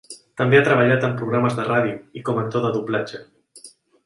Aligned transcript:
També 0.41 0.57
ha 0.59 0.63
treballat 0.67 1.05
en 1.09 1.13
programes 1.19 1.57
de 1.59 1.67
ràdio 1.69 2.01
i 2.21 2.25
com 2.31 2.41
a 2.43 2.47
actor 2.47 2.65
de 2.67 2.73
doblatge. 2.79 3.23